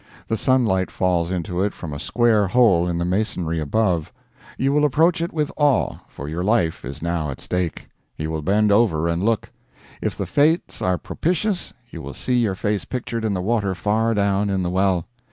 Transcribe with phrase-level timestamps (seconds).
[0.29, 4.11] The sunlight falls into it from a square hole in the masonry above.
[4.57, 7.87] You will approach it with awe, for your life is now at stake.
[8.17, 9.51] You will bend over and look.
[10.01, 14.15] If the fates are propitious, you will see your face pictured in the water far
[14.15, 15.05] down in the well.